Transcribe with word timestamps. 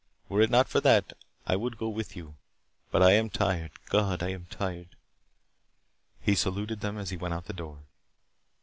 Were 0.29 0.41
it 0.41 0.49
not 0.49 0.67
for 0.67 0.81
that, 0.81 1.13
I 1.45 1.55
would 1.55 1.77
go 1.77 1.87
with 1.87 2.15
you. 2.15 2.33
But 2.89 3.03
I 3.03 3.11
am 3.11 3.29
tired. 3.29 3.73
God, 3.89 4.23
I'm 4.23 4.47
tired" 4.49 4.95
He 6.25 6.33
saluted 6.33 6.79
them 6.81 6.97
as 6.97 7.11
he 7.11 7.17
went 7.17 7.35
out 7.35 7.45
the 7.45 7.53
door. 7.53 7.83